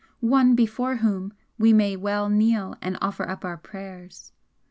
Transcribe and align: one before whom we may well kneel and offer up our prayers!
one 0.33 0.55
before 0.55 0.95
whom 0.95 1.31
we 1.59 1.71
may 1.71 1.95
well 1.95 2.27
kneel 2.27 2.75
and 2.81 2.97
offer 3.03 3.29
up 3.29 3.45
our 3.45 3.55
prayers! 3.57 4.31